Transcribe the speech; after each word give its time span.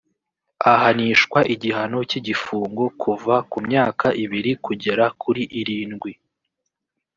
ahanishwa 0.73 1.39
igihano 1.53 1.99
cy’igifungo 2.09 2.83
kuva 3.01 3.35
ku 3.51 3.57
myaka 3.67 4.07
ibiri 4.23 4.51
kugera 4.65 5.05
kuri 5.21 5.43
irindwi 5.59 6.11